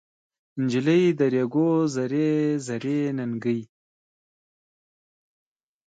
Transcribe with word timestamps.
نجلۍ 0.61 1.03
د 1.19 1.21
ریګو 1.33 1.69
زر 1.93 2.13
زري 2.67 2.99
ننکۍ 3.17 3.59